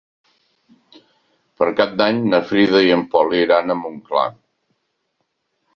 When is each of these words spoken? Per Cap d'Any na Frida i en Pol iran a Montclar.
Per 1.61 1.67
Cap 1.81 1.93
d'Any 2.01 2.23
na 2.33 2.41
Frida 2.53 2.83
i 2.89 2.91
en 2.99 3.07
Pol 3.15 3.37
iran 3.43 3.71
a 3.71 3.79
Montclar. 3.83 4.29